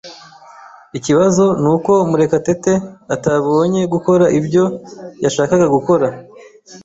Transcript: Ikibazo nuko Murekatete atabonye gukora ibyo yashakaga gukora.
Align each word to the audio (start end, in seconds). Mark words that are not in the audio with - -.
Ikibazo 0.97 1.45
nuko 1.61 1.91
Murekatete 2.09 2.73
atabonye 3.15 3.81
gukora 3.93 4.25
ibyo 4.39 4.63
yashakaga 5.23 5.65
gukora. 5.75 6.07